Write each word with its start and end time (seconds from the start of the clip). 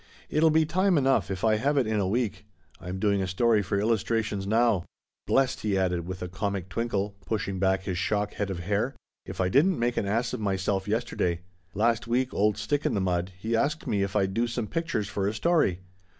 "It'll 0.35 0.49
be 0.49 0.65
time 0.65 0.97
enough 0.97 1.29
if 1.29 1.43
I 1.43 1.57
have 1.57 1.77
it 1.77 1.85
in 1.85 1.99
a 1.99 2.07
week. 2.07 2.47
Fm 2.81 2.99
doing 2.99 3.21
a 3.21 3.27
story 3.27 3.61
for 3.61 3.79
Illustrations 3.79 4.47
now. 4.47 4.83
Blessed," 5.27 5.59
he 5.59 5.77
added 5.77 6.07
with 6.07 6.23
a 6.23 6.27
comic 6.27 6.69
twinkle, 6.69 7.15
pushing 7.27 7.59
back 7.59 7.85
NEW 7.85 7.91
HOPES. 7.93 8.09
125 8.11 8.31
his 8.31 8.31
shock 8.31 8.39
head 8.39 8.49
of 8.49 8.65
hair," 8.67 8.95
if 9.31 9.39
I 9.39 9.47
didn't 9.47 9.77
make 9.77 9.97
an 9.97 10.07
ass 10.07 10.33
of 10.33 10.39
myself 10.39 10.87
yesterday. 10.87 11.41
Last 11.75 12.07
week 12.07 12.33
old' 12.33 12.57
Stick 12.57 12.83
in 12.87 12.95
the 12.95 12.99
Mud' 12.99 13.31
he 13.39 13.55
asked 13.55 13.85
me 13.85 14.01
if 14.01 14.15
I'd 14.15 14.33
do 14.33 14.47
some 14.47 14.65
pictures 14.65 15.07
for 15.07 15.27
a 15.27 15.35
story. 15.35 15.81